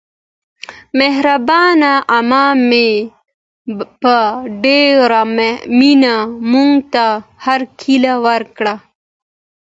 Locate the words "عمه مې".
2.13-2.89